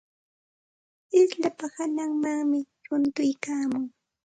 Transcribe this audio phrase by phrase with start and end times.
[1.27, 3.83] Slapa hananmanmi runtuykaamun.